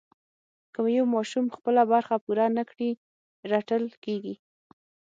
[0.73, 2.89] که یو ماشوم خپله برخه پوره نه کړي
[3.51, 4.35] رټل کېږي.